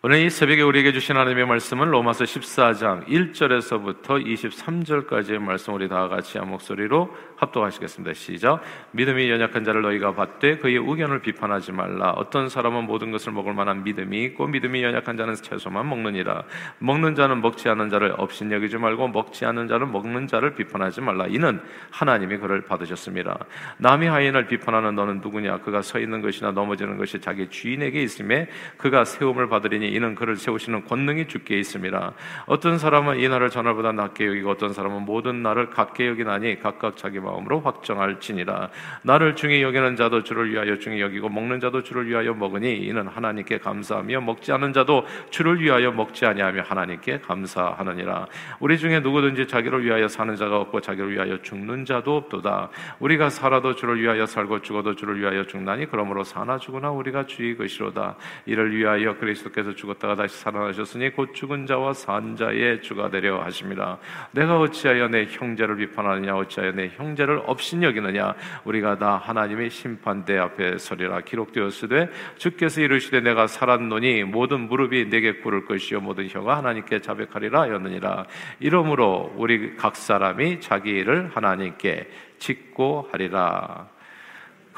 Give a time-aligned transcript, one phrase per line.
[0.00, 6.38] 오늘 이 새벽에 우리에게 주신 하나님의 말씀은 로마서 14장 1절에서부터 23절까지의 말씀 우리 다 같이
[6.38, 8.14] 한 목소리로 합독하시겠습니다.
[8.14, 8.60] 시작.
[8.92, 12.10] 믿음이 연약한 자를 너희가 받되 그의 의견을 비판하지 말라.
[12.10, 16.44] 어떤 사람은 모든 것을 먹을 만한 믿음이 있고 믿음이 연약한 자는 채소만 먹느니라.
[16.78, 21.26] 먹는 자는 먹지 않는 자를 없인 여기지 말고 먹지 않는 자는 먹는 자를 비판하지 말라.
[21.26, 23.36] 이는 하나님이 그를 받으셨습니다.
[23.78, 25.58] 남이 하인을 비판하는 너는 누구냐?
[25.58, 30.84] 그가 서 있는 것이나 넘어지는 것이 자기 주인에게 있음에 그가 세움을 받으리니 이는 그를 세우시는
[30.84, 32.12] 권능이 주께 있습니다.
[32.46, 37.20] 어떤 사람은 이 날을 전날보다 낮게 여기고 어떤 사람은 모든 날을 같게 여기나니 각각 자기
[37.20, 38.70] 마음으로 확정할지니라.
[39.02, 43.58] 나를 중에 여기는 자도 주를 위하여 중에 여기고 먹는 자도 주를 위하여 먹으니 이는 하나님께
[43.58, 48.26] 감사하며 먹지 않는 자도 주를 위하여 먹지 아니하며 하나님께 감사하느니라.
[48.60, 52.70] 우리 중에 누구든지 자기를 위하여 사는 자가 없고 자기를 위하여 죽는 자도 없도다.
[53.00, 58.16] 우리가 살아도 주를 위하여 살고 죽어도 주를 위하여 죽나니 그러므로 사나 죽으나 우리가 주의 것이로다.
[58.46, 63.98] 이를 위하여 그리스도께서 죽었다가 다시 살아나셨으니 곧 죽은 자와 산 자의 주가 되려 하십니다.
[64.32, 66.36] 내가 어찌하여 내 형제를 비판하느냐?
[66.36, 68.34] 어찌하여 내 형제를 업신 여기느냐?
[68.64, 75.64] 우리가 다 하나님의 심판대 앞에 서리라 기록되었으되 주께서 이르시되 내가 살았노니 모든 무릎이 내게 꿇을
[75.64, 78.26] 것이요 모든 혀가 하나님께 자백하리라 하였느니라.
[78.58, 82.08] 이러므로 우리 각 사람이 자기 일을 하나님께
[82.38, 83.88] 짓고 하리라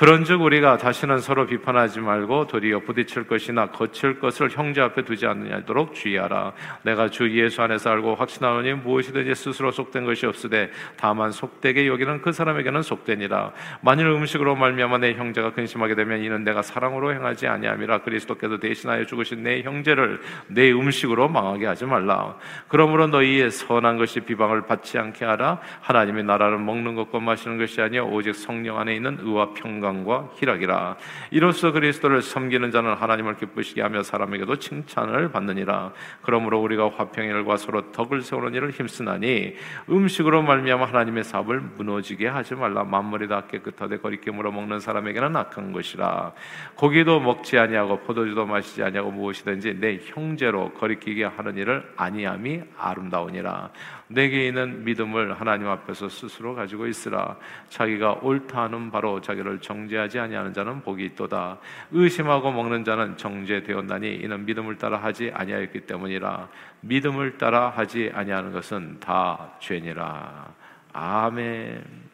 [0.00, 5.92] 그런즉 우리가 다시는 서로 비판하지 말고 도리어 부딪힐 것이나 거칠 것을 형제 앞에 두지 않느냐도록
[5.92, 6.54] 주의하라.
[6.84, 12.32] 내가 주 예수 안에서 알고 확신하노니 무엇이든지 스스로 속된 것이 없으되 다만 속되게 여기는 그
[12.32, 13.52] 사람에게는 속되니라.
[13.82, 17.98] 만일 음식으로 말미암아 내 형제가 근심하게 되면 이는 내가 사랑으로 행하지 아니함이라.
[17.98, 22.38] 그리스도께서 대신하여 죽으신 내 형제를 내 음식으로 망하게 하지 말라.
[22.68, 25.60] 그러므로 너희의 선한 것이 비방을 받지 않게 하라.
[25.82, 30.96] 하나님의 나라는 먹는 것과 마시는 것이 아니요 오직 성령 안에 있는 의와 평강 평강과 희락이라.
[31.30, 35.92] 이로써 그리스도를 섬기는 자는 하나님을 기쁘시게 하며 사람에게도 칭찬을 받느니라.
[36.22, 39.56] 그러므로 우리가 화평의 일과 서로 덕을 세우는 일을 힘쓰나니
[39.88, 42.84] 음식으로 말미암아 하나님의 사업을 무너지게 하지 말라.
[42.84, 46.33] 만물이 다 깨끗하되 거리게 물어 먹는 사람에게는 악한 것이라.
[46.77, 53.70] 고기도 먹지 아니하고 포도주도 마시지 아니하고 무엇이든지 내 형제로 거리끼게 하는 일을 아니함이 아름다우니라.
[54.08, 57.36] 내게 있는 믿음을 하나님 앞에서 스스로 가지고 있으라.
[57.68, 61.58] 자기가 옳다 하는 바로 자기를 정 죄하지 아니하는 자는 복이 있도다.
[61.92, 66.48] 의심하고 먹는 자는 정죄되었나니 이는 믿음을 따라 하지 아니하였기 때문이라.
[66.80, 70.52] 믿음을 따라 하지 아니하는 것은 다 죄니라.
[70.92, 72.11] 아멘.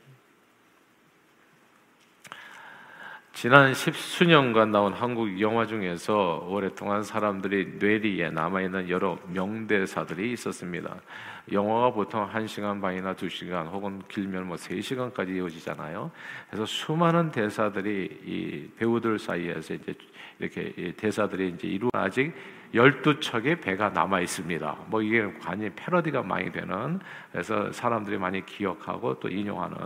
[3.32, 10.97] 지난 십수년간 나온 한국 영화 중에서 오랫동안 사람들이 뇌리에 남아있는 여러 명대사들이 있었습니다.
[11.50, 16.10] 영화가 보통 1시간 반이나 2시간 혹은 길면 뭐 3시간까지 이어지잖아요.
[16.48, 19.94] 그래서 수많은 대사들이 이 배우들 사이에서 이제
[20.38, 22.34] 이렇게 대사들이 이제 이루 아직
[22.74, 24.76] 12척의 배가 남아 있습니다.
[24.88, 26.98] 뭐 이게 관이 패러디가 많이 되는
[27.30, 29.76] 그래서 사람들이 많이 기억하고 또 인용하는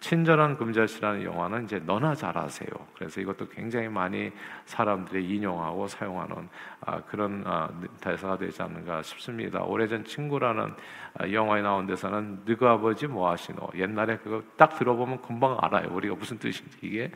[0.00, 2.68] 친절한 금자씨라는 영화는 이제 너나 잘하세요.
[2.94, 4.30] 그래서 이것도 굉장히 많이
[4.64, 6.48] 사람들이 인용하고 사용하는
[6.80, 7.68] 아, 그런 아,
[8.00, 9.62] 대사가 되지 않는가 싶습니다.
[9.62, 10.72] 오래전 친구라는
[11.14, 13.70] 아, 영화에 나온 대사는 너그 아버지 뭐 하시노?
[13.74, 15.88] 옛날에 그거 딱 들어보면 금방 알아요.
[15.90, 17.10] 우리가 무슨 뜻인지 이게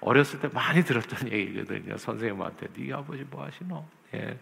[0.00, 1.96] 어렸을 때 많이 들었던 얘기거든요.
[1.96, 3.84] 선생님한테 네 아버지 뭐 하시노?
[4.14, 4.38] 예.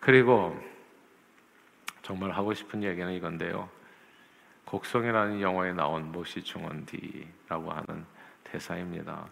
[0.00, 0.54] 그리고
[2.02, 3.68] 정말 하고 싶은 얘기는 이건데요.
[4.66, 8.04] 곡성이라는 영화에 나온 모시 중원디라고 하는
[8.44, 9.24] 대사입니다.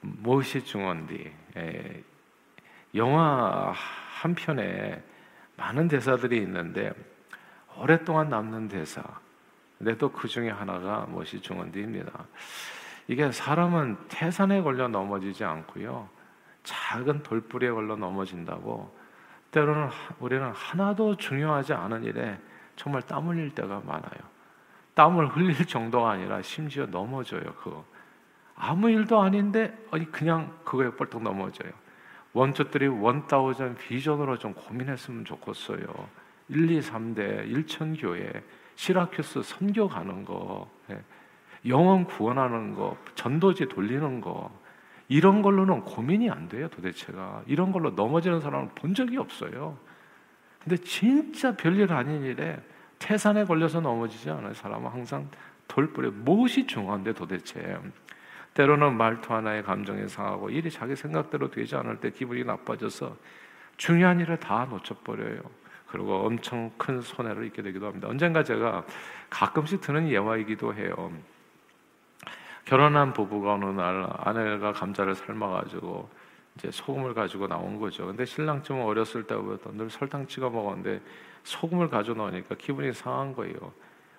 [0.00, 2.04] 모시 중원디 예,
[2.94, 5.02] 영화 한 편에
[5.56, 6.92] 많은 대사들이 있는데
[7.76, 9.02] 오랫동안 남는 대사.
[9.78, 12.12] 근데 또 그 중에 하나가 모시 중원디입니다.
[13.08, 16.08] 이게 사람은 태산에 걸려 넘어지지 않고요.
[16.62, 18.96] 작은 돌뿌리에 걸려 넘어진다고
[19.50, 19.90] 때로는
[20.20, 22.38] 우리는 하나도 중요하지 않은 일에
[22.76, 24.34] 정말 땀 흘릴 때가 많아요.
[24.94, 27.42] 땀을 흘릴 정도가 아니라 심지어 넘어져요.
[27.54, 27.84] 그거
[28.54, 31.72] 아무 일도 아닌데 아니 그냥 그거에 뻘떡 넘어져요.
[32.32, 35.86] 원초들이 원다우전 비전으로 좀 고민했으면 좋겠어요.
[36.48, 38.30] 1, 2, 3대 일천 교회
[38.74, 41.00] 시라큐스 선교 가는 거, 예.
[41.66, 44.50] 영원 구원하는 거, 전도지 돌리는 거
[45.08, 46.68] 이런 걸로는 고민이 안 돼요.
[46.68, 49.78] 도대체가 이런 걸로 넘어지는 사람을 본 적이 없어요.
[50.64, 52.58] 근데 진짜 별일 아닌 일에
[52.98, 54.54] 태산에 걸려서 넘어지지 않아요.
[54.54, 55.28] 사람은 항상
[55.68, 57.78] 돌뿌려 무엇이 중요한데 도대체
[58.54, 63.14] 때로는 말투 하나의 감정이 상하고 일이 자기 생각대로 되지 않을 때 기분이 나빠져서
[63.76, 65.40] 중요한 일을 다 놓쳐버려요.
[65.88, 68.08] 그리고 엄청 큰 손해를 입게 되기도 합니다.
[68.08, 68.84] 언젠가 제가
[69.28, 71.12] 가끔씩 드는 예화이기도 해요.
[72.64, 76.08] 결혼한 부부가 어느 날 아내가 감자를 삶아가지고
[76.56, 78.06] 이제 소금을 가지고 나온 거죠.
[78.06, 81.00] 근데 신랑 좀 어렸을 때부터 늘 설탕 찍어 먹었는데
[81.42, 83.72] 소금을 가져 넣으니까 기분이 상한 거예요.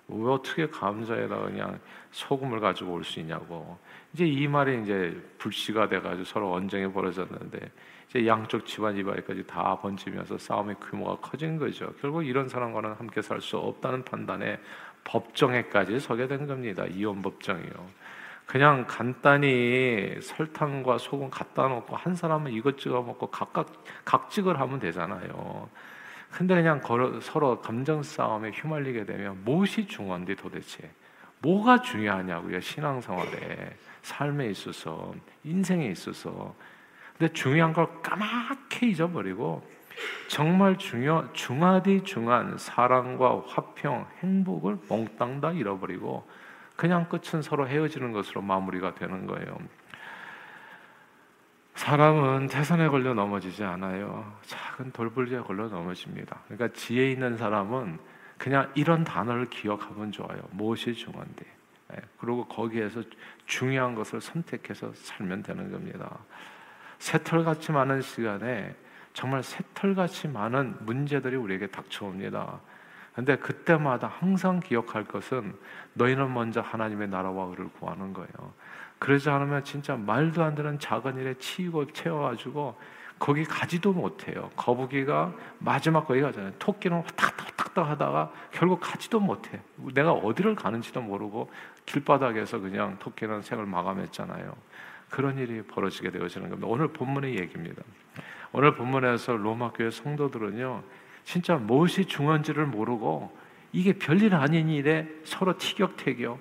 [0.08, 1.80] 왜 어떻게 감자에다 그냥
[2.12, 3.76] 소금을 가지고 올 수 있냐고.
[4.12, 7.70] 이제 이 말이 이제 불씨가 돼가지고 서로 언쟁이 벌어졌는데
[8.08, 11.92] 이제 양쪽 집안 이발까지 다 번지면서 싸움의 규모가 커진 거죠.
[12.00, 14.60] 결국 이런 사람과는 함께 살 수 없다는 판단에
[15.04, 16.84] 법정에까지 서게 된 겁니다.
[16.86, 18.06] 이혼 법정이요.
[18.46, 23.72] 그냥 간단히 설탕과 소금 갖다 놓고 한 사람은 이것 찍어 먹고 각각
[24.04, 25.68] 각직을 하면 되잖아요.
[26.30, 30.90] 근데 그냥 걸어, 서로 감정 싸움에 휘말리게 되면 무엇이 중요한데 도대체?
[31.40, 33.76] 뭐가 중요하냐고요 신앙생활에.
[34.02, 35.12] 삶에 있어서
[35.42, 36.54] 인생에 있어서.
[37.18, 39.66] 근데 중요한 걸 까맣게 잊어버리고
[40.28, 46.28] 정말 중요 중하디 중한 사랑과 화평 행복을 몽땅 다 잃어버리고
[46.76, 49.58] 그냥 끝은 서로 헤어지는 것으로 마무리가 되는 거예요.
[51.74, 54.32] 사람은 태산에 걸려 넘어지지 않아요.
[54.42, 56.40] 작은 돌불리에 걸려 넘어집니다.
[56.48, 57.98] 그러니까 지혜 있는 사람은
[58.38, 60.40] 그냥 이런 단어를 기억하면 좋아요.
[60.50, 61.46] 무엇이 중요한데.
[61.94, 63.02] 예, 그리고 거기에서
[63.46, 66.18] 중요한 것을 선택해서 살면 되는 겁니다.
[66.98, 68.74] 새털같이 많은 시간에
[69.12, 72.60] 정말 새털같이 많은 문제들이 우리에게 닥쳐옵니다.
[73.16, 75.54] 근데 그때마다 항상 기억할 것은
[75.94, 78.28] 너희는 먼저 하나님의 나라와 의를 구하는 거예요.
[78.98, 82.78] 그러지 않으면 진짜 말도 안 되는 작은 일에 치이고 채워가지고
[83.18, 84.50] 거기 가지도 못해요.
[84.56, 86.52] 거북이가 마지막 거기 가잖아요.
[86.58, 89.62] 토끼는 탁탁탁탁 하다가 결국 가지도 못해.
[89.94, 91.50] 내가 어디를 가는지도 모르고
[91.86, 94.54] 길바닥에서 그냥 토끼는 생을 마감했잖아요.
[95.08, 96.68] 그런 일이 벌어지게 되어지는 겁니다.
[96.68, 97.82] 오늘 본문의 얘기입니다.
[98.52, 100.82] 오늘 본문에서 로마 교회 성도들은요,
[101.26, 103.36] 진짜 무엇이 중요한지를 모르고
[103.72, 106.38] 이게 별일 아닌 일에 서로 티격태격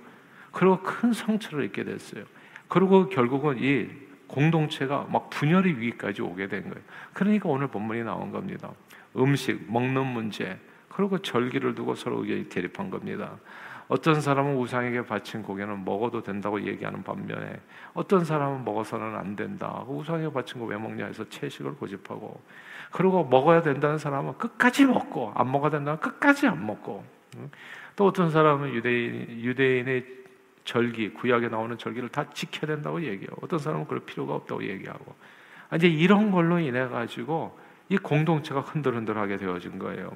[0.52, 2.24] 그리고 큰 상처를 입게 됐어요.
[2.68, 3.90] 그리고 결국은 이
[4.28, 6.84] 공동체가 막 분열의 위기까지 오게 된 거예요.
[7.14, 8.72] 그러니까 오늘 본문이 나온 겁니다.
[9.18, 13.38] 음식, 먹는 문제, 그리고 절기를 두고 서로 의견이 대립한 겁니다.
[13.88, 17.60] 어떤 사람은 우상에게 바친 고개는 먹어도 된다고 얘기하는 반면에
[17.94, 19.84] 어떤 사람은 먹어서는 안 된다.
[19.88, 22.40] 우상에게 바친 거 왜 먹냐 해서 채식을 고집하고
[22.96, 27.04] 그리고 먹어야 된다는 사람은 끝까지 먹고 안 먹어야 된다면 끝까지 안 먹고.
[27.98, 30.06] 또 어떤 사람은 유대인 유대인의
[30.64, 35.14] 절기 구약에 나오는 절기를 다 지켜야 된다고 얘기하고 어떤 사람은 그럴 필요가 없다고 얘기하고.
[35.76, 37.60] 이제 이런 걸로 인해 가지고
[37.90, 40.14] 이 공동체가 흔들흔들하게 되어진 거예요.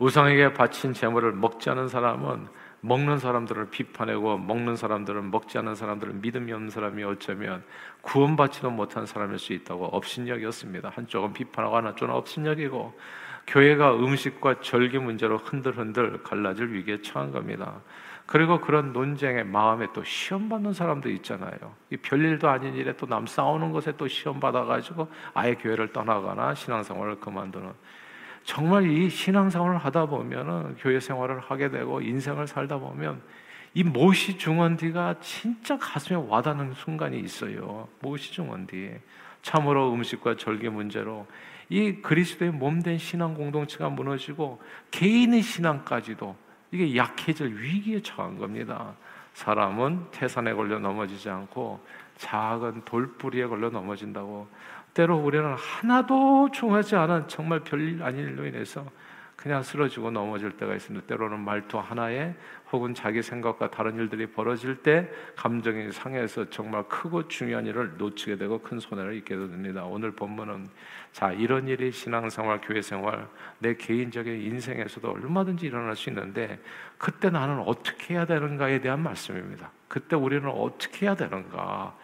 [0.00, 2.48] 우상에게 바친 재물을 먹지 않은 사람은
[2.80, 7.64] 먹는 사람들을 비판하고 먹는 사람들은 먹지 않는 사람들은 믿음이 없는 사람이 어쩌면
[8.02, 10.90] 구원받지도 못한 사람일 수 있다고 업신여겼습니다.
[10.94, 12.98] 한쪽은 비판하고 한쪽은 업신여기고
[13.46, 17.80] 교회가 음식과 절기 문제로 흔들흔들 갈라질 위기에 처한 겁니다.
[18.26, 21.56] 그리고 그런 논쟁의 마음에 또 시험 받는 사람도 있잖아요.
[21.90, 27.20] 이 별일도 아닌 일에 또 남 싸우는 것에 또 시험 받아가지고 아예 교회를 떠나거나 신앙생활을
[27.20, 27.72] 그만두는
[28.48, 33.20] 정말 이 신앙생활을 하다 보면은 교회 생활을 하게 되고 인생을 살다 보면
[33.74, 37.86] 이 무엇이 중원디가 진짜 가슴에 와닿는 순간이 있어요.
[38.00, 39.00] 무엇이 중원디?
[39.42, 41.26] 참으로 음식과 절개 문제로
[41.68, 44.62] 이 그리스도의 몸된 신앙 공동체가 무너지고
[44.92, 46.34] 개인의 신앙까지도
[46.72, 48.94] 이게 약해질 위기에 처한 겁니다.
[49.34, 51.84] 사람은 태산에 걸려 넘어지지 않고
[52.16, 54.48] 작은 돌뿌리에 걸려 넘어진다고
[54.94, 58.86] 때로 우리는 하나도 중하지 않은 정말 별일 아닌 일로 인해서
[59.38, 61.06] 그냥 쓰러지고 넘어질 때가 있습니다.
[61.06, 62.34] 때로는 말투 하나에
[62.72, 68.60] 혹은 자기 생각과 다른 일들이 벌어질 때 감정이 상해서 정말 크고 중요한 일을 놓치게 되고
[68.60, 69.84] 큰 손해를 입게 됩니다.
[69.84, 70.70] 오늘 본문은
[71.12, 73.28] 자 이런 일이 신앙생활, 교회생활,
[73.60, 76.58] 내 개인적인 인생에서도 얼마든지 일어날 수 있는데
[76.98, 79.70] 그때 나는 어떻게 해야 되는가에 대한 말씀입니다.
[79.86, 81.94] 그때 우리는 어떻게 해야 되는가?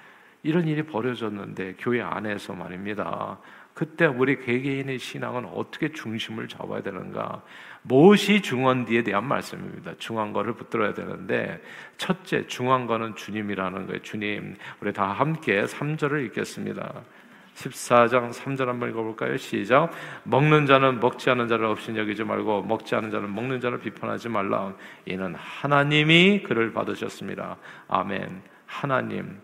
[0.45, 3.39] 이런 일이 벌어졌는데 교회 안에서 말입니다.
[3.73, 7.43] 그때 우리 개개인의 신앙은 어떻게 중심을 잡아야 되는가?
[7.83, 9.95] 무엇이 중원디에 대한 말씀입니다.
[9.99, 11.61] 중한 거를 붙들어야 되는데
[11.97, 14.03] 첫째 중한 거는 주님이라는 거예요.
[14.03, 14.55] 주님.
[14.81, 17.03] 우리 다 함께 3절을 읽겠습니다.
[17.55, 19.37] 14장 3절 한번 읽어볼까요?
[19.37, 19.91] 시작.
[20.25, 24.75] 먹는 자는 먹지 않는 자를 없인 여기지 말고 먹지 않는 자는 먹는 자를 비판하지 말라.
[25.07, 27.57] 이는 하나님이 그를 받으셨습니다.
[27.89, 28.43] 아멘.
[28.67, 29.41] 하나님.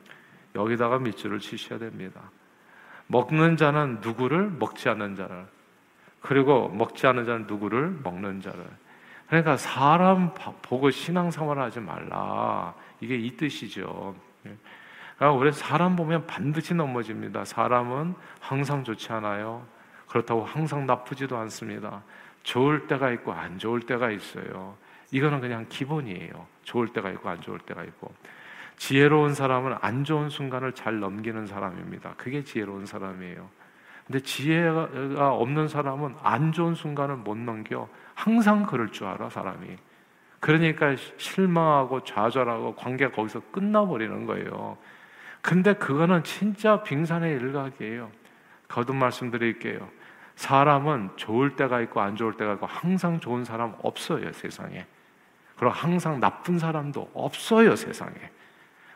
[0.54, 2.30] 여기다가 밑줄을 치셔야 됩니다.
[3.07, 5.47] 먹는 자는 누구를 먹지 않는 자를
[6.21, 8.64] 그리고 먹지 않는 자는 누구를 먹는 자를
[9.26, 14.14] 그러니까 사람 보고 신앙생활을 하지 말라 이게 이 뜻이죠.
[14.42, 17.45] 그러니까 우리 사람 보면 반드시 넘어집니다.
[17.45, 19.66] 사람은 항상 좋지 않아요.
[20.09, 22.02] 그렇다고 항상 나쁘지도 않습니다.
[22.42, 24.76] 좋을 때가 있고 안 좋을 때가 있어요.
[25.12, 26.47] 이거는 그냥 기본이에요.
[26.62, 28.12] 좋을 때가 있고 안 좋을 때가 있고.
[28.80, 32.14] 지혜로운 사람은 안 좋은 순간을 잘 넘기는 사람입니다.
[32.16, 33.46] 그게 지혜로운 사람이에요.
[34.06, 37.90] 근데 지혜가 없는 사람은 안 좋은 순간을 못 넘겨.
[38.14, 39.76] 항상 그럴 줄 알아, 사람이.
[40.40, 44.78] 그러니까 실망하고 좌절하고 관계가 거기서 끝나버리는 거예요.
[45.42, 48.10] 근데 그거는 진짜 빙산의 일각이에요.
[48.66, 49.90] 거듭 말씀드릴게요.
[50.37, 54.87] 사람은 좋을 때가 있고 안 좋을 때가 있고 항상 좋은 사람 없어요, 세상에.
[55.56, 58.14] 그리고 항상 나쁜 사람도 없어요, 세상에.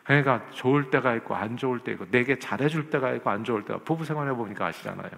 [0.05, 3.79] 그러니까 좋을 때가 있고 안 좋을 때 있고 내게 잘해줄 때가 있고 안 좋을 때가
[3.79, 5.09] 부부 생활해 보니까 아시잖아요.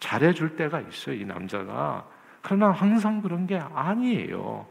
[0.00, 2.04] 잘해줄 때가 있어요, 이 남자가.
[2.40, 4.66] 그러나 항상 그런 게 아니에요.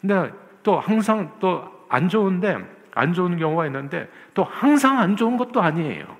[0.00, 2.56] 근데 또 항상 또 안 좋은데
[2.94, 6.16] 안 좋은 경우가 있는데 또 항상 안 좋은 것도 아니에요.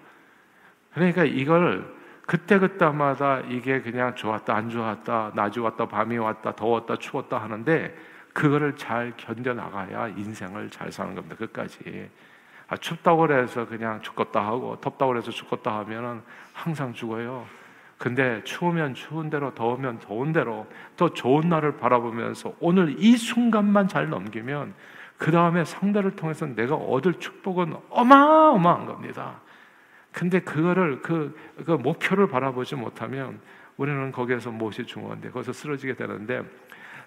[0.92, 1.94] 그러니까 이걸
[2.26, 7.96] 그때 그때마다 이게 그냥 좋았다 안 좋았다 낮이 왔다 밤이 왔다 더웠다 추웠다 하는데
[8.32, 11.36] 그거를 잘 견뎌 나가야 인생을 잘 사는 겁니다.
[11.36, 12.10] 끝까지.
[12.70, 16.22] 아, 춥다고 그래서 그냥 죽겠다 하고 덥다고 그래서 죽겠다 하면은
[16.52, 17.44] 항상 죽어요.
[17.98, 24.08] 근데 추우면 추운 대로 더우면 더운 대로 또 좋은 날을 바라보면서 오늘 이 순간만 잘
[24.08, 24.72] 넘기면
[25.18, 29.40] 그 다음에 상대를 통해서 내가 얻을 축복은 어마어마한 겁니다.
[30.12, 31.36] 근데 그거를 그,
[31.66, 33.40] 그 목표를 바라보지 못하면
[33.76, 36.42] 우리는 거기에서 무엇이 중요한데 거기서 쓰러지게 되는데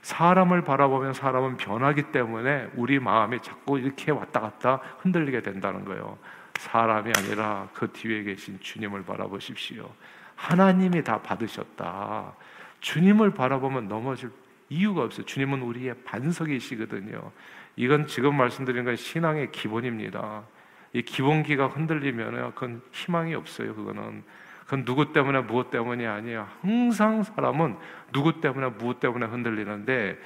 [0.04, 6.18] 사람을 바라보면 사람은 변하기 때문에 우리 마음이 자꾸 이렇게 왔다 갔다 흔들리게 된다는 거예요.
[6.56, 9.90] 사람이 아니라 그 뒤에 계신 주님을 바라보십시오.
[10.36, 12.34] 하나님이 다 받으셨다.
[12.82, 14.30] 주님을 바라보면 넘어질
[14.70, 15.26] 이유가 없어요.
[15.26, 17.32] 주님은 우리의 반석이시거든요.
[17.78, 20.44] 이건 지금 말씀드린 건 신앙의 기본입니다.
[20.92, 23.74] 이 기본기가 흔들리면 그건 희망이 없어요.
[23.74, 24.24] 그거는
[24.66, 26.48] 그건 누구 때문에 무엇 때문이 아니에요.
[26.62, 27.78] 항상 사람은
[28.12, 30.18] 누구 때문에 무엇 때문에 흔들리는데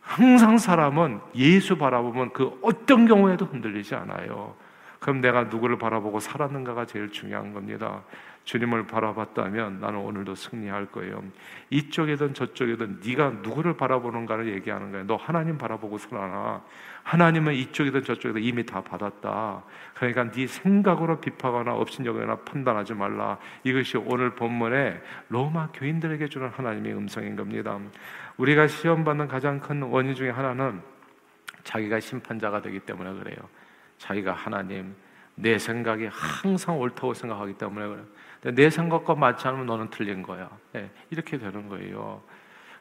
[0.00, 4.54] 항상 사람은 예수 바라보면 그 어떤 경우에도 흔들리지 않아요.
[5.00, 8.02] 그럼 내가 누구를 바라보고 살았는가가 제일 중요한 겁니다.
[8.44, 11.22] 주님을 바라봤다면 나는 오늘도 승리할 거예요.
[11.70, 15.06] 이쪽이든 저쪽이든 네가 누구를 바라보는가를 얘기하는 거예요.
[15.06, 16.62] 너 하나님 바라보고 살아라.
[17.02, 19.62] 하나님은 이쪽이든 저쪽이든 이미 다 받았다.
[19.94, 23.38] 그러니까 네 생각으로 비판하거나 업신여기나 판단하지 말라.
[23.64, 27.78] 이것이 오늘 본문에 로마 교인들에게 주는 하나님의 음성인 겁니다.
[28.36, 30.80] 우리가 시험 받는 가장 큰 원인 중에 하나는
[31.64, 33.36] 자기가 심판자가 되기 때문에 그래요.
[34.00, 34.94] 자기가 하나님
[35.34, 38.04] 내 생각이 항상 옳다고 생각하기 때문에 그래요.
[38.54, 40.50] 내 생각과 맞지 않으면 너는 틀린 거야.
[40.72, 42.22] 네, 이렇게 되는 거예요.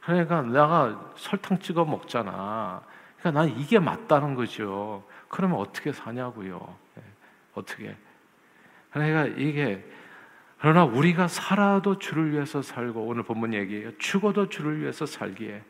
[0.02, 2.82] 그러니까 내가 설탕 찍어 먹잖아.
[3.20, 5.04] 그러니까 난 이게 맞다는 거죠.
[5.28, 6.76] 그러면 어떻게 사냐고요.
[6.96, 7.04] 네,
[7.54, 7.96] 어떻게?
[8.92, 9.86] 그러니까 이게
[10.60, 13.98] 그러나 우리가 살아도 주를 위해서 살고 오늘 본문 얘기예요.
[13.98, 15.64] 죽어도 주를 위해서 살기에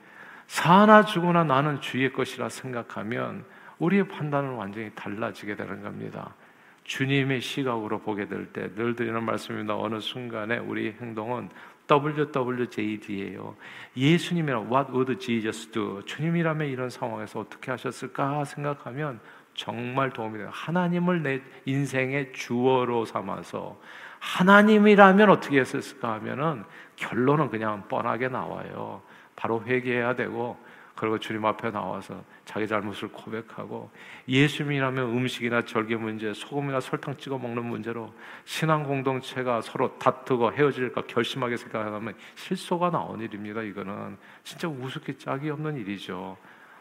[0.46, 3.46] 사나 죽으나 나는 주의 것이라 생각하면
[3.80, 6.36] 우리의 판단은 완전히 달라지게 되는 겁니다.
[6.84, 9.78] 주님의 시각으로 보게 될 때 늘 드리는 말씀입니다.
[9.78, 11.50] 어느 순간에 우리 행동은
[11.90, 13.56] WWJD예요.
[13.98, 16.04] 예수님이라 What would Jesus do?
[16.06, 19.20] 주님이라면 이런 상황에서 어떻게 하셨을까 생각하면
[19.56, 20.50] 정말 도움이 돼요.
[20.52, 23.80] 하나님을 내 인생의 주어로 삼아서
[24.20, 26.64] 하나님이라면 어떻게 했을까 하면은
[26.96, 29.02] 결론은 그냥 뻔하게 나와요.
[29.36, 30.58] 바로 회개해야 되고
[31.00, 33.90] 그리고 주님 앞에 나와서 자기 잘못을 고백하고
[34.28, 38.14] 예수님이라면 음식이나 절개 문제, 소금이나 설탕 찍어 먹는 문제로
[38.44, 43.62] 신앙 공동체가 서로 다투고 헤어질까 결심하게 생각하면 실소가 나온 일입니다.
[43.62, 46.36] 이거는 진짜 우습게 짝이 없는 일이죠.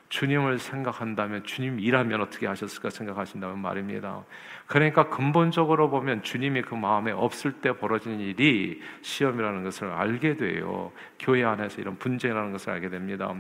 [0.09, 4.25] 주님을 생각한다면 주님 일하면 어떻게 하셨을까 생각하신다면 말입니다.
[4.67, 10.91] 그러니까 근본적으로 보면 주님이 그 마음에 없을 때 벌어지는 일이 시험이라는 것을 알게 돼요.
[11.21, 13.33] 교회 안에서 이런 분쟁이라는 것을 알게 됩니다.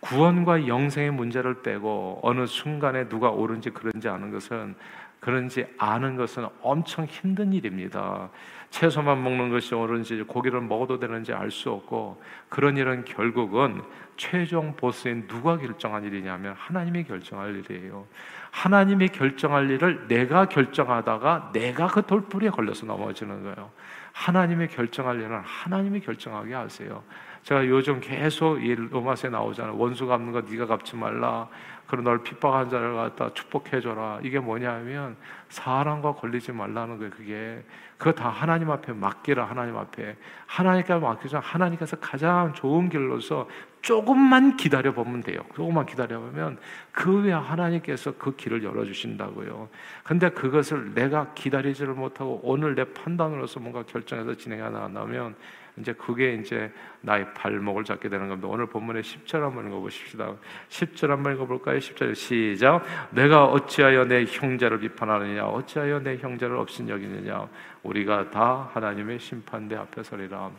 [0.00, 4.74] 구원과 영생의 문제를 빼고 어느 순간에 누가 옳은지 그런지 아는 것은
[5.20, 8.30] 그런지 아는 것은 엄청 힘든 일입니다.
[8.70, 13.82] 채소만 먹는 것이 옳은지 고기를 먹어도 되는지 알 수 없고 그런 일은 결국은
[14.16, 18.06] 최종 보스인 누가 결정한 일이냐면 하나님이 결정할 일이에요.
[18.50, 23.70] 하나님이 결정할 일을 내가 결정하다가 내가 그 돌부리에 걸려서 넘어지는 거예요.
[24.12, 27.02] 하나님이 결정할 일은 하나님이 결정하게 하세요.
[27.48, 29.78] 제가 요즘 계속 이 로마서에 나오잖아요.
[29.78, 31.48] 원수 갚는 거 네가 갚지 말라.
[31.86, 34.20] 그런 널 핍박한 자를 갖다 축복해 줘라.
[34.22, 35.16] 이게 뭐냐면
[35.48, 37.10] 사람과 걸리지 말라는 거예요.
[37.10, 37.64] 그게
[37.96, 39.46] 그거 다 하나님 앞에 맡기라.
[39.46, 41.40] 하나님 앞에 하나님께 맡기자.
[41.40, 43.48] 하나님께서 가장 좋은 길로서
[43.80, 45.40] 조금만 기다려 보면 돼요.
[45.54, 46.58] 조금만 기다려 보면
[46.92, 49.70] 그 외에 하나님께서 그 길을 열어 주신다고요.
[50.04, 55.34] 근데 그것을 내가 기다리지를 못하고 오늘 내 판단으로서 뭔가 결정해서 진행해 나가면
[55.80, 58.48] 이제 그게 이제 나의 발목을 잡게 되는 겁니다.
[58.48, 60.34] 오늘 본문의 10절 한번 읽어보십시다.
[60.68, 61.78] 10절 한번 읽어볼까요?
[61.78, 62.82] 10절 시작.
[63.10, 65.46] 내가 어찌하여 내 형제를 비판하느냐?
[65.46, 67.48] 어찌하여 내 형제를 없인 여기느냐?
[67.82, 70.50] 우리가 다 하나님의 심판대 앞에 서리라.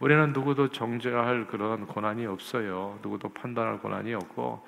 [0.00, 2.98] 우리는 누구도 정죄할 그런 권한이 없어요.
[3.02, 4.66] 누구도 판단할 권한이 없고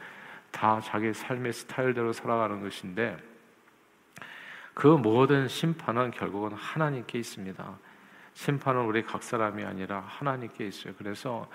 [0.51, 3.17] 다 자기 삶의 스타일대로 살아가는 것인데
[4.75, 7.79] 그 모든 심판은 결국은 하나님께 있습니다.
[8.35, 10.93] 심판은 우리 각 사람이 아니라 하나님께 있어요.
[10.99, 11.49] 그래서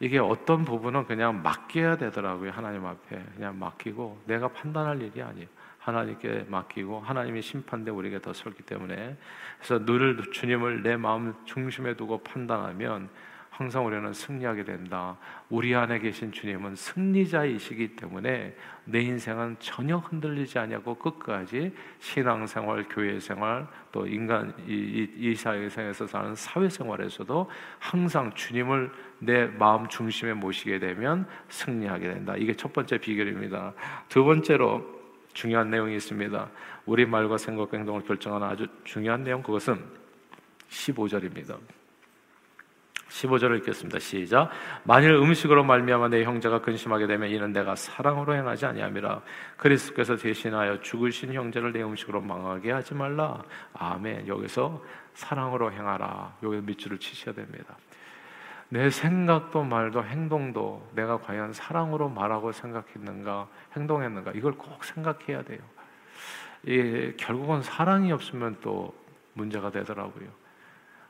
[0.00, 2.50] 이게 어떤 부분은 그냥 맡겨야 되더라고요.
[2.50, 5.46] 하나님 앞에 그냥 맡기고 내가 판단할 일이 아니에요.
[5.78, 9.16] 하나님께 맡기고 하나님이 심판대 우리에게 더 설기 때문에
[9.58, 13.10] 그래서 늘 주님을 내 마음 중심에 두고 판단하면
[13.56, 15.16] 항상 우리는 승리하게 된다.
[15.48, 24.08] 우리 안에 계신 주님은 승리자이시기 때문에 내 인생은 전혀 흔들리지 않냐고 끝까지 신앙생활, 교회생활, 또
[24.08, 32.34] 인간 이, 이 사회에서 사는 사회생활에서도 항상 주님을 내 마음 중심에 모시게 되면 승리하게 된다.
[32.36, 33.72] 이게 첫 번째 비결입니다.
[34.08, 34.84] 두 번째로
[35.32, 36.50] 중요한 내용이 있습니다.
[36.86, 39.80] 우리 말과 생각, 행동을 결정하는 아주 중요한 내용 그것은
[40.70, 41.56] 15절입니다.
[43.08, 43.98] 15절을 읽겠습니다.
[43.98, 44.50] 시작.
[44.82, 49.22] 만일 음식으로 말미암아 내 형제가 근심하게 되면 이는 내가 사랑으로 행하지 아니함이라.
[49.56, 53.42] 그리스도께서 대신하여 죽으신 형제를 내 음식으로 망하게 하지 말라.
[53.74, 54.26] 아멘.
[54.26, 54.82] 여기서
[55.14, 56.36] 사랑으로 행하라.
[56.42, 57.76] 여기 밑줄을 치셔야 됩니다.
[58.68, 65.60] 내 생각도 말도 행동도 내가 과연 사랑으로 말하고 생각했는가 행동했는가 이걸 꼭 생각해야 돼요.
[66.66, 68.94] 이 결국은 사랑이 없으면 또
[69.34, 70.28] 문제가 되더라고요.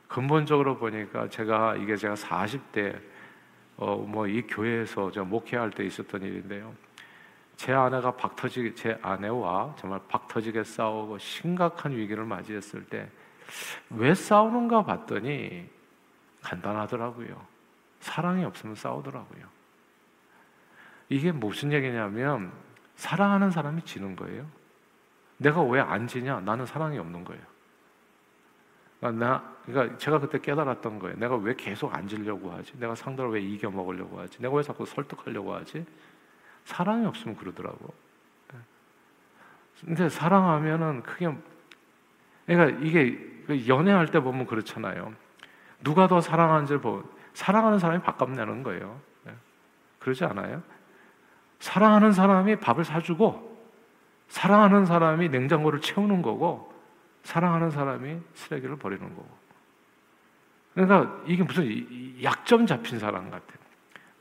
[0.07, 2.99] 근본적으로 보니까 제가 이게 제가 40대
[3.77, 6.73] 어 뭐 이 교회에서 저 목회할 때 있었던 일인데요.
[7.57, 13.09] 제 아내가 박터지 제 아내와 정말 박터지게 싸우고 심각한 위기를 맞이했을 때
[13.91, 15.69] 왜 싸우는가 봤더니
[16.41, 17.45] 간단하더라고요.
[17.99, 19.45] 사랑이 없으면 싸우더라고요.
[21.09, 22.51] 이게 무슨 얘기냐면
[22.95, 24.47] 사랑하는 사람이 지는 거예요.
[25.37, 26.39] 내가 왜 안 지냐?
[26.39, 27.43] 나는 사랑이 없는 거예요.
[29.05, 31.17] 그러니까 나, 그러니까 제가 그때 깨달았던 거예요.
[31.17, 32.73] 내가 왜 계속 앉으려고 하지?
[32.79, 34.41] 내가 상대를 왜 이겨 먹으려고 하지?
[34.41, 35.85] 내가 왜 자꾸 설득하려고 하지?
[36.63, 37.93] 사랑이 없으면 그러더라고.
[39.85, 41.31] 근데 사랑하면은 그게
[42.47, 45.13] 그러니까 이게 그 연애할 때 보면 그렇잖아요.
[45.83, 47.03] 누가 더 사랑하는지 보
[47.33, 48.99] 사랑하는 사람이 밥값 내는 거예요.
[49.99, 50.63] 그러지 않아요?
[51.59, 53.55] 사랑하는 사람이 밥을 사주고
[54.29, 56.74] 사랑하는 사람이 냉장고를 채우는 거고
[57.25, 59.27] 사랑하는 사람이 쓰레기를 버리는 거고.
[60.73, 63.57] 그러니까 이게 무슨 약점 잡힌 사랑 같아요.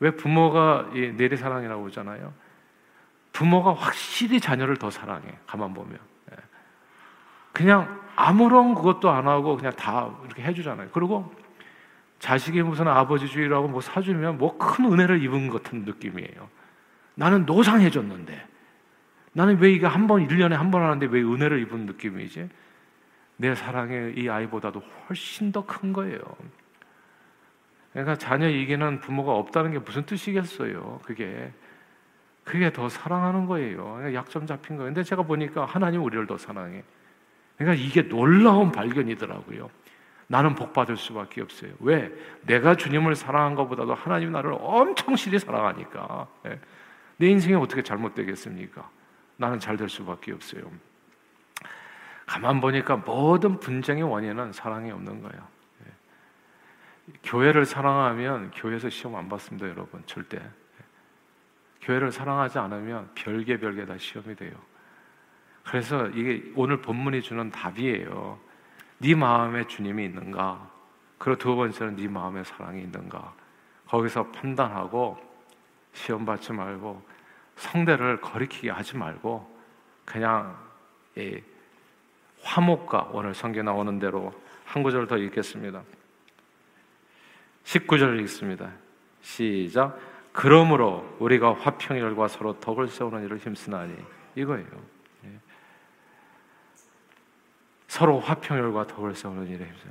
[0.01, 2.33] 왜 부모가 내리사랑이라고 하잖아요.
[3.33, 5.27] 부모가 확실히 자녀를 더 사랑해.
[5.47, 5.99] 가만 보면.
[6.33, 6.37] 예.
[7.53, 10.89] 그냥 아무런 그것도 안 하고 그냥 다 이렇게 해주잖아요.
[10.93, 11.33] 그리고
[12.21, 16.49] 자식이 무슨 아버지주의라고 뭐 사주면 뭐 큰 은혜를 입은 것 같은 느낌이에요.
[17.17, 18.49] 나는 노상해줬는데.
[19.33, 22.49] 나는 왜 이게 한 번, 1년에 한 번 하는데 왜 은혜를 입은 느낌이지?
[23.37, 26.19] 내 사랑의 이 아이보다도 훨씬 더 큰 거예요.
[27.93, 31.01] 그러니까 자녀 이기는 부모가 없다는 게 무슨 뜻이겠어요?
[31.05, 31.53] 그게
[32.45, 33.85] 그게 더 사랑하는 거예요.
[33.95, 34.89] 그러니까 약점 잡힌 거예요.
[34.93, 36.83] 근데 제가 보니까 하나님 우리를 더 사랑해.
[37.57, 39.71] 그러니까 이게 놀라운 발견이더라고요.
[40.27, 41.73] 나는 복 받을 수밖에 없어요.
[41.81, 42.11] 왜?
[42.43, 46.27] 내가 주님을 사랑한 것보다도 하나님 나를 엄청 실히 사랑하니까.
[46.47, 46.59] 예.
[47.17, 48.91] 내 인생이 어떻게 잘못되겠습니까?
[49.37, 50.63] 나는 잘 될 수밖에 없어요.
[52.35, 55.49] 가만 보니까 모든 분쟁의 원인은 사랑이 없는 거예요.
[55.87, 57.13] 예.
[57.23, 60.03] 교회를 사랑하면 교회에서 시험 안 받습니다, 여러분.
[60.05, 60.43] 절대.
[61.83, 64.51] 교회를 사랑하지 않으면 별개 별개 다 시험이 돼요.
[65.65, 68.41] 그래서 이게 오늘 본문이 주는 답이에요.
[68.99, 70.71] 네 마음에 주님이 있는가?
[71.19, 73.33] 그리고 두 번째는 네 마음에 사랑이 있는가?
[73.87, 75.17] 거기서 판단하고
[75.93, 77.01] 시험 받지 말고
[77.55, 79.57] 성대를 거리키게 하지 말고
[80.05, 80.57] 그냥
[82.45, 84.33] 화목과 오늘 성경 나오는 대로
[84.65, 85.83] 한 구절 더 읽겠습니다.
[87.65, 88.71] 19절 읽습니다.
[89.23, 89.99] 시작.
[90.33, 93.95] 그러므로 우리가 화평열과 서로 덕을 세우는 일을 힘쓰나니
[94.35, 94.67] 이거예요.
[95.25, 95.29] 예.
[97.89, 99.87] 서로 화평열과 덕을 세우는 일에 힘쓰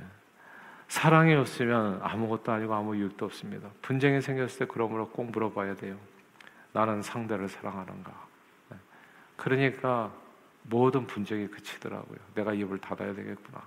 [0.88, 3.68] 사랑이 없으면 아무것도 아니고 아무 이유도 없습니다.
[3.82, 5.96] 분쟁이 생겼을 때 그러므로 꼭 물어봐야 돼요.
[6.72, 8.12] 나는 상대를 사랑하는가?
[8.72, 8.76] 예.
[9.36, 10.12] 그러니까
[10.64, 12.18] 모든 분쟁이 그치더라고요.
[12.34, 13.62] 내가 입을 닫아야 되겠구나.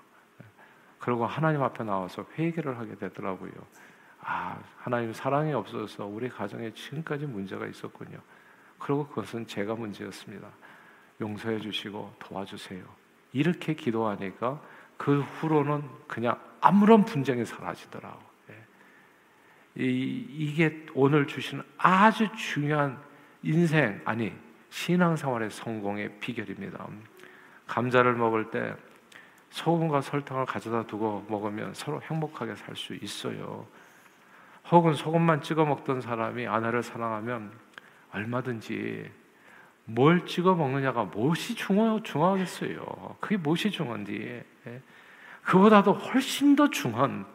[0.99, 3.51] 그리고 하나님 앞에 나와서 회개를 하게 되더라고요.
[4.19, 8.19] 아, 하나님 사랑이 없어서 우리 가정에 지금까지 문제가 있었군요.
[8.77, 10.47] 그리고 그것은 제가 문제였습니다.
[11.21, 12.83] 용서해 주시고 도와주세요.
[13.33, 14.62] 이렇게 기도하니까
[14.97, 18.19] 그 후로는 그냥 아무런 분쟁이 사라지더라고.
[18.49, 19.83] 예.
[19.83, 22.99] 이, 이게 오늘 주시는 아주 중요한
[23.43, 24.33] 인생 아니
[24.69, 26.88] 신앙생활의 성공의 비결입니다.
[27.67, 28.75] 감자를 먹을 때
[29.49, 33.65] 소금과 설탕을 가져다 두고 먹으면 서로 행복하게 살 수 있어요.
[34.69, 37.51] 혹은 소금만 찍어 먹던 사람이 아내를 사랑하면
[38.12, 39.10] 얼마든지
[39.86, 43.15] 뭘 찍어 먹느냐가 무엇이 중요, 중요하겠어요.
[43.21, 44.43] 그게 무엇이 중요한지.
[44.67, 44.82] 예.
[45.43, 47.25] 그보다도 훨씬 더 중요한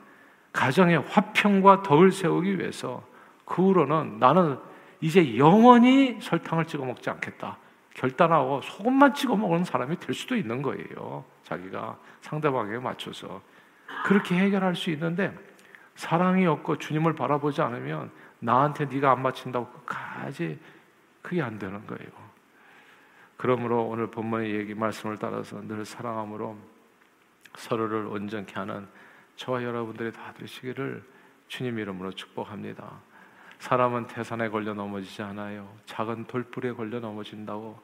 [0.52, 3.02] 가정의 화평과 덕을 세우기 위해서
[3.46, 4.58] 그 후로는 나는
[5.02, 7.58] 이제 영원히 설탕을 찍어 먹지 않겠다.
[7.94, 11.24] 결단하고 소금만 찍어 먹는 사람이 될 수도 있는 거예요.
[11.42, 13.42] 자기가 상대방에 맞춰서.
[14.04, 15.36] 그렇게 해결할 수 있는데
[15.96, 20.58] 사랑이 없고 주님을 바라보지 않으면 나한테 네가 안 맞춘다고 끝까지
[21.20, 22.10] 그게 안 되는 거예요.
[23.36, 26.56] 그러므로 오늘 본문의 얘기 말씀을 따라서 늘 사랑함으로
[27.56, 28.86] 서로를 온전케 하는
[29.34, 31.02] 저와 여러분들이 다 되시기를
[31.48, 33.00] 주님 이름으로 축복합니다.
[33.62, 35.72] 사람은 태산에 걸려 넘어지지 않아요.
[35.86, 37.78] 작은 돌불에 걸려 넘어진다고.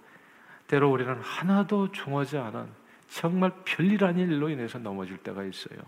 [0.66, 2.68] 때로 우리는 하나도 중하지 않은
[3.06, 5.78] 정말 별일 아닌 일로 인해서 넘어질 때가 있어요.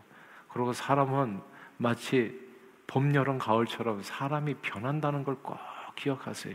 [0.49, 1.41] 그리고 사람은
[1.77, 2.41] 마치
[2.87, 5.59] 봄, 여름, 가을처럼 사람이 변한다는 걸 꼭
[5.97, 6.55] 기억하세요.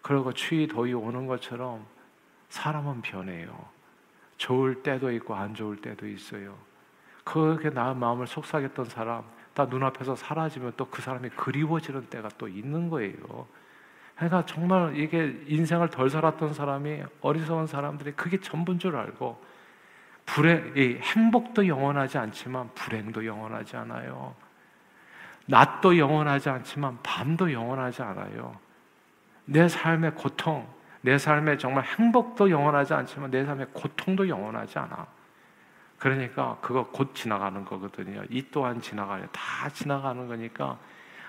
[0.00, 1.84] 그리고 추위, 더위 오는 것처럼
[2.48, 3.68] 사람은 변해요.
[4.38, 6.56] 좋을 때도 있고 안 좋을 때도 있어요.
[7.24, 9.22] 그렇게 나 마음을 속삭였던 사람,
[9.54, 13.46] 다 눈앞에서 사라지면 또 그 사람이 그리워지는 때가 또 있는 거예요.
[14.14, 19.42] 그러니까 정말 이게 인생을 덜 살았던 사람이 어리석은 사람들이 그게 전부인 줄 알고
[20.26, 24.34] 불행, 이 행복도 영원하지 않지만 불행도 영원하지 않아요.
[25.46, 28.56] 낮도 영원하지 않지만 밤도 영원하지 않아요.
[29.44, 30.68] 내 삶의 고통,
[31.00, 35.06] 내 삶의 정말 행복도 영원하지 않지만 내 삶의 고통도 영원하지 않아.
[36.02, 38.24] 그러니까 그거 곧 지나가는 거거든요.
[38.28, 39.24] 이 또한 지나가요.
[39.30, 40.76] 다 지나가는 거니까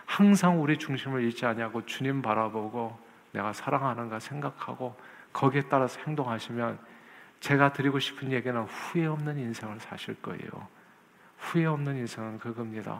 [0.03, 2.97] 항상 우리 중심을 잃지 않냐고 주님 바라보고
[3.33, 4.95] 내가 사랑하는가 생각하고
[5.31, 6.79] 거기에 따라서 행동하시면
[7.39, 10.67] 제가 드리고 싶은 얘기는 후회 없는 인생을 사실 거예요.
[11.38, 12.99] 후회 없는 인생은 그겁니다.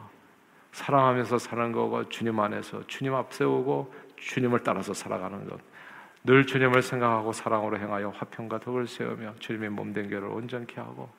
[0.70, 5.58] 사랑하면서 사는 거고 주님 안에서 주님 앞세우고 주님을 따라서 살아가는 것.
[6.22, 11.10] 늘 주님을 생각하고 사랑으로 행하여 화평과 덕을 세우며 주님의 몸된 교를 온전케 하고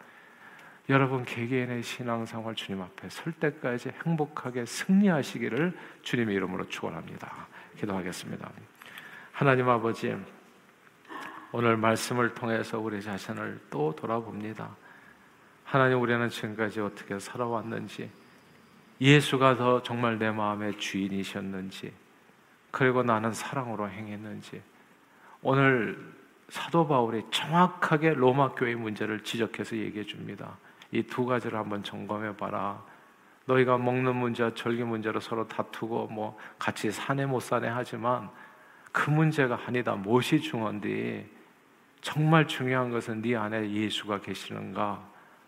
[0.87, 7.47] 여러분 개개인의 신앙생활 주님 앞에 설 때까지 행복하게 승리하시기를 주님의 이름으로 축원합니다.
[7.77, 8.51] 기도하겠습니다.
[9.31, 10.15] 하나님 아버지
[11.51, 14.75] 오늘 말씀을 통해서 우리 자신을 또 돌아봅니다.
[15.63, 18.11] 하나님, 우리는 지금까지 어떻게 살아왔는지,
[19.01, 21.93] 예수가 더 정말 내 마음의 주인이셨는지,
[22.71, 24.61] 그리고 나는 사랑으로 행했는지,
[25.41, 26.13] 오늘
[26.49, 30.57] 사도 바울이 정확하게 로마 교회 문제를 지적해서 얘기해 줍니다.
[30.91, 32.83] 이 두 가지를 한번 점검해 봐라.
[33.45, 38.29] 너희가 먹는 문제와 절기 문제로 서로 다투고 뭐 같이 사내 못 사내 하지만
[38.91, 39.93] 그 문제가 아니다.
[39.95, 41.29] 무엇이 중요한데
[42.01, 45.03] 정말 중요한 것은 네 안에 예수가 계시는가?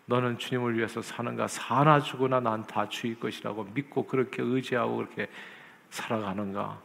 [0.06, 1.48] 너는 주님을 위해서 사는가?
[1.48, 5.28] 사나 죽으나 난 다 주일 것이라고 믿고 그렇게 의지하고 그렇게
[5.90, 6.80] 살아가는가?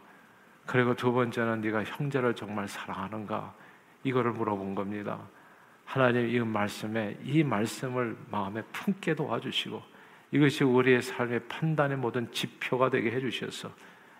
[0.66, 3.54] 그리고 두 번째는 네가 형제를 정말 사랑하는가?
[4.04, 5.18] 이거를 물어본 겁니다.
[5.84, 9.82] 하나님 이 말씀에 이 말씀을 마음에 품게 도와주시고
[10.32, 13.70] 이것이 우리의 삶의 판단의 모든 지표가 되게 해주셔서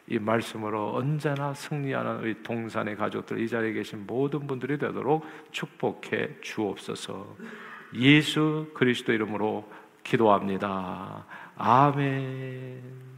[0.06, 7.36] 이 말씀으로 언제나 승리하는 우리 동산의 가족들 이 자리에 계신 모든 분들이 되도록 축복해 주옵소서.
[7.94, 9.68] 예수 그리스도 이름으로
[10.02, 11.24] 기도합니다.
[11.56, 13.13] 아멘.